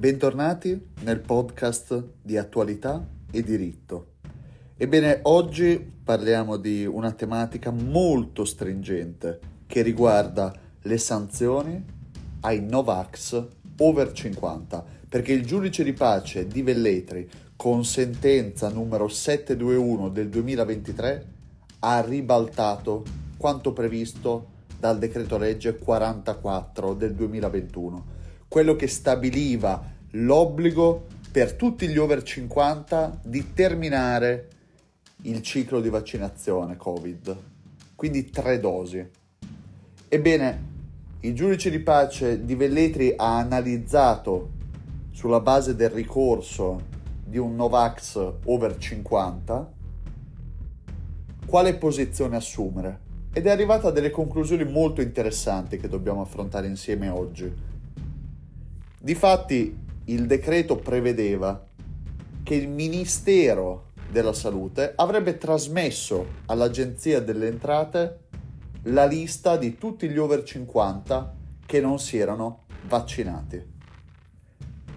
[0.00, 4.12] Bentornati nel podcast di attualità e diritto.
[4.74, 11.84] Ebbene, oggi parliamo di una tematica molto stringente che riguarda le sanzioni
[12.40, 13.46] ai Novax
[13.76, 21.26] over 50, perché il giudice di pace di Velletri, con sentenza numero 721 del 2023,
[21.80, 23.04] ha ribaltato
[23.36, 24.46] quanto previsto
[24.78, 33.20] dal decreto legge 44 del 2021, quello che stabiliva l'obbligo per tutti gli over 50
[33.24, 34.48] di terminare
[35.22, 37.36] il ciclo di vaccinazione Covid,
[37.94, 39.06] quindi tre dosi.
[40.08, 40.68] Ebbene,
[41.20, 44.58] il giudice di pace di Velletri ha analizzato
[45.10, 46.88] sulla base del ricorso
[47.22, 49.72] di un Novax over 50
[51.46, 57.08] quale posizione assumere ed è arrivata a delle conclusioni molto interessanti che dobbiamo affrontare insieme
[57.08, 57.52] oggi.
[58.98, 61.66] Difatti il decreto prevedeva
[62.42, 68.18] che il Ministero della Salute avrebbe trasmesso all'Agenzia delle Entrate
[68.84, 71.34] la lista di tutti gli over 50
[71.66, 73.78] che non si erano vaccinati.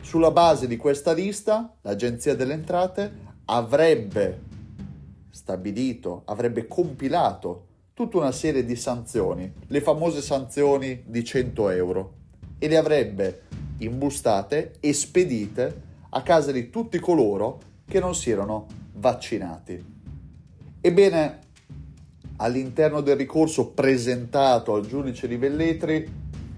[0.00, 3.12] Sulla base di questa lista, l'Agenzia delle Entrate
[3.46, 4.40] avrebbe
[5.30, 12.14] stabilito, avrebbe compilato tutta una serie di sanzioni, le famose sanzioni di 100 euro,
[12.58, 13.42] e le avrebbe
[13.80, 19.98] imbustate e spedite a casa di tutti coloro che non si erano vaccinati.
[20.80, 21.38] Ebbene,
[22.36, 26.10] all'interno del ricorso presentato al giudice di Velletri,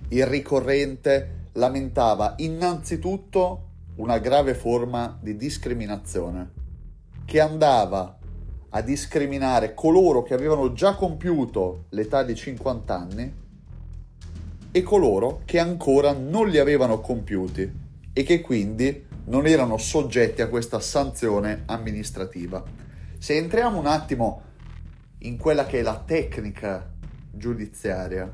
[0.08, 6.50] il ricorrente lamentava innanzitutto una grave forma di discriminazione
[7.24, 8.18] che andava
[8.70, 13.40] a discriminare coloro che avevano già compiuto l'età di 50 anni
[14.72, 17.70] e coloro che ancora non li avevano compiuti
[18.12, 22.64] e che quindi non erano soggetti a questa sanzione amministrativa.
[23.18, 24.42] Se entriamo un attimo
[25.18, 26.90] in quella che è la tecnica
[27.30, 28.32] giudiziaria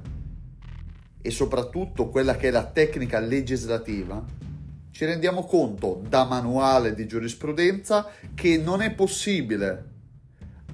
[1.21, 4.25] e soprattutto quella che è la tecnica legislativa,
[4.91, 9.85] ci rendiamo conto da manuale di giurisprudenza che non è possibile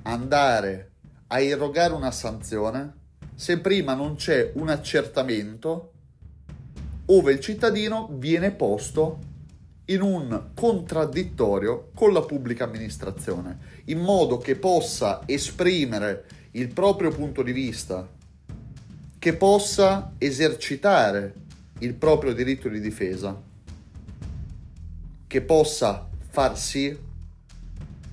[0.03, 0.93] andare
[1.29, 3.03] a irrogare una sanzione
[3.35, 5.93] se prima non c'è un accertamento
[7.07, 9.33] ove il cittadino viene posto
[9.87, 17.43] in un contraddittorio con la pubblica amministrazione, in modo che possa esprimere il proprio punto
[17.43, 18.09] di vista,
[19.19, 21.35] che possa esercitare
[21.81, 23.43] il proprio diritto di difesa,
[25.27, 26.97] che possa far sì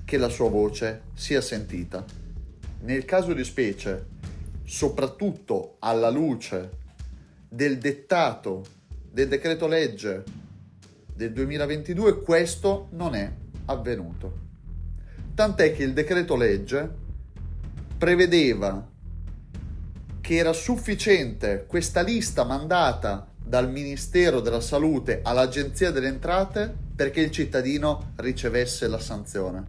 [0.04, 2.04] che la sua voce sia sentita.
[2.82, 4.08] Nel caso di specie,
[4.72, 6.70] soprattutto alla luce
[7.50, 8.64] del dettato
[9.12, 10.24] del decreto legge
[11.14, 13.30] del 2022, questo non è
[13.66, 14.40] avvenuto.
[15.36, 16.90] Tant'è che il decreto legge
[17.98, 18.90] prevedeva
[20.22, 27.32] che era sufficiente questa lista mandata dal Ministero della Salute all'Agenzia delle Entrate perché il
[27.32, 29.68] cittadino ricevesse la sanzione.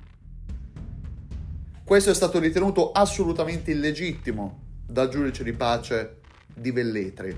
[1.82, 6.20] Questo è stato ritenuto assolutamente illegittimo dal giudice di pace
[6.54, 7.34] di Velletri,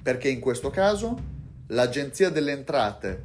[0.00, 1.18] perché in questo caso
[1.66, 3.24] l'Agenzia delle Entrate,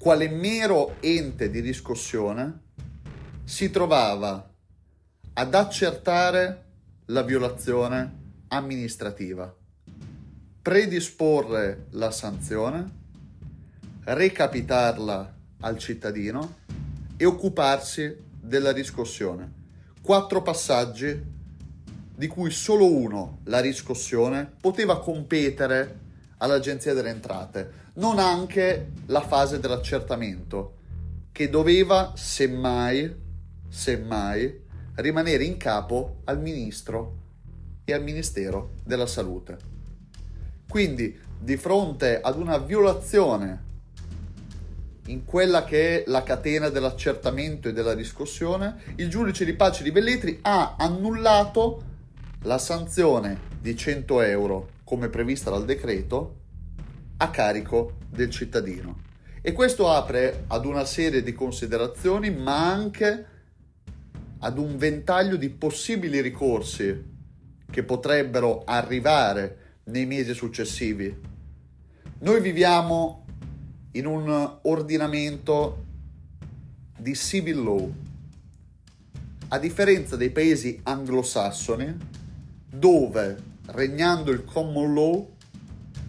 [0.00, 2.62] quale mero ente di riscossione,
[3.44, 4.50] si trovava
[5.34, 6.64] ad accertare
[7.06, 9.54] la violazione amministrativa,
[10.62, 13.02] predisporre la sanzione,
[14.02, 16.56] recapitarla al cittadino
[17.16, 19.62] e occuparsi della riscossione.
[20.02, 21.33] Quattro passaggi
[22.14, 26.00] di cui solo uno, la riscossione, poteva competere
[26.38, 30.76] all'Agenzia delle Entrate, non anche la fase dell'accertamento,
[31.32, 33.12] che doveva, semmai,
[33.68, 34.62] semmai,
[34.96, 37.22] rimanere in capo al Ministro
[37.84, 39.58] e al Ministero della Salute.
[40.68, 43.62] Quindi, di fronte ad una violazione
[45.06, 49.90] in quella che è la catena dell'accertamento e della riscossione, il giudice di pace di
[49.90, 51.92] Velletri ha annullato
[52.44, 56.40] la sanzione di 100 euro come prevista dal decreto
[57.16, 59.00] a carico del cittadino.
[59.40, 63.26] E questo apre ad una serie di considerazioni, ma anche
[64.40, 67.12] ad un ventaglio di possibili ricorsi
[67.70, 71.14] che potrebbero arrivare nei mesi successivi.
[72.18, 73.24] Noi viviamo
[73.92, 75.84] in un ordinamento
[76.98, 77.92] di civil law,
[79.48, 82.22] a differenza dei paesi anglosassoni
[82.78, 83.36] dove
[83.66, 85.30] regnando il common law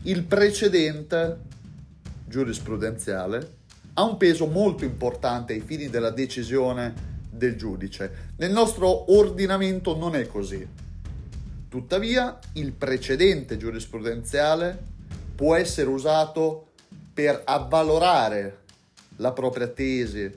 [0.04, 1.40] il precedente
[2.28, 3.54] giurisprudenziale
[3.94, 8.34] ha un peso molto importante ai fini della decisione del giudice.
[8.38, 10.68] Nel nostro ordinamento non è così.
[11.70, 14.78] Tuttavia, il precedente giurisprudenziale
[15.36, 16.68] può essere usato
[17.14, 18.64] per avvalorare
[19.18, 20.30] la propria tesi,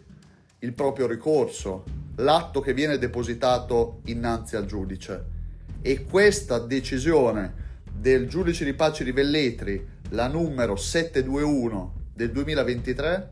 [0.61, 1.85] il proprio ricorso,
[2.17, 5.37] l'atto che viene depositato innanzi al giudice.
[5.81, 13.31] E questa decisione del giudice di pace di Velletri, la numero 721 del 2023,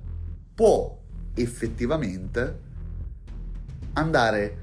[0.55, 0.97] può
[1.35, 2.65] effettivamente
[3.95, 4.59] andare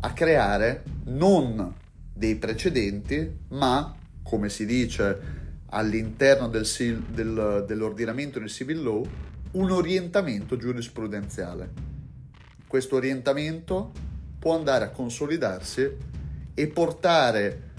[0.00, 1.74] a creare non
[2.12, 5.40] dei precedenti, ma, come si dice
[5.70, 6.66] all'interno del,
[7.12, 9.06] del, dell'ordinamento del civil law,
[9.52, 11.70] un orientamento giurisprudenziale.
[12.66, 13.92] Questo orientamento
[14.38, 16.11] può andare a consolidarsi
[16.54, 17.70] e portare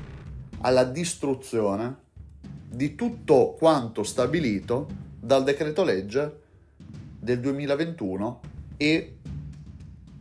[0.62, 1.98] alla distruzione
[2.70, 4.88] di tutto quanto stabilito
[5.20, 6.42] dal decreto legge
[7.20, 8.42] del 2021
[8.78, 9.18] e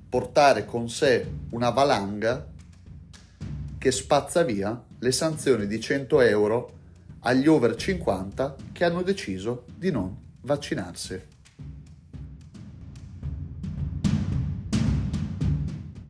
[0.08, 2.46] portare con sé una valanga
[3.78, 6.72] che spazza via le sanzioni di 100 euro
[7.20, 11.31] agli over 50 che hanno deciso di non vaccinarsi.